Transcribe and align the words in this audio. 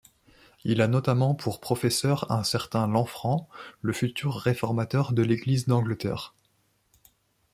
Il 0.63 0.81
a 0.81 0.87
notamment 0.87 1.35
pour 1.35 1.59
professeur 1.59 2.31
un 2.31 2.43
certain 2.43 2.87
Lanfranc, 2.87 3.47
le 3.81 3.93
futur 3.93 4.33
réformateur 4.37 5.13
de 5.13 5.21
l'Église 5.21 5.67
d'Angleterre. 5.67 6.33